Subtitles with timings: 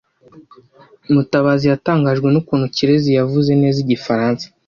[1.13, 4.45] Mutabazi yatangajwe n'ukuntu Kirezi yavuze neza Igifaransa.